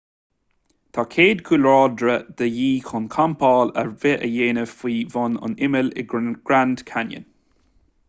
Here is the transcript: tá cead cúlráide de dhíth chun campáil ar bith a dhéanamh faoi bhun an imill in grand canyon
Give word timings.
tá 0.95 1.03
cead 1.15 1.43
cúlráide 1.49 2.15
de 2.39 2.47
dhíth 2.57 2.89
chun 2.89 3.07
campáil 3.17 3.75
ar 3.83 3.93
bith 4.01 4.27
a 4.29 4.33
dhéanamh 4.37 4.75
faoi 4.75 4.99
bhun 5.15 5.39
an 5.49 5.57
imill 5.69 5.97
in 6.05 6.35
grand 6.51 6.87
canyon 6.93 7.33